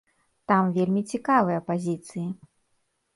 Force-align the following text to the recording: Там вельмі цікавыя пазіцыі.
Там 0.51 0.69
вельмі 0.77 1.03
цікавыя 1.17 1.59
пазіцыі. 1.67 2.25